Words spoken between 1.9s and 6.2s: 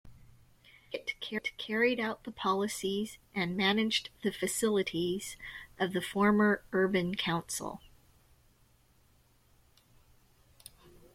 out the policies and managed the facilities of the